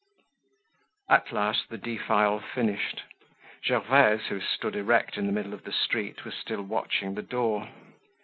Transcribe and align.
At 1.11 1.31
last 1.31 1.69
the 1.69 1.77
defile 1.77 2.39
finished. 2.39 3.03
Gervaise, 3.63 4.29
who 4.29 4.39
stood 4.41 4.75
erect 4.75 5.15
in 5.15 5.27
the 5.27 5.31
middle 5.31 5.53
of 5.53 5.63
the 5.63 5.71
street, 5.71 6.25
was 6.25 6.33
still 6.33 6.63
watching 6.63 7.13
the 7.13 7.21
door. 7.21 7.69